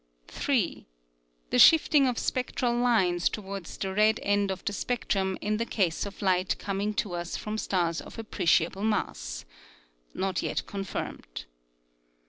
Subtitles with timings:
[0.29, 0.87] 3.
[1.51, 6.07] The shifting of spectral lines towards the red end of the spectrum in the case
[6.07, 9.45] of light coming to us from stars of appreciable mass
[10.15, 11.45] (not yet confirmed).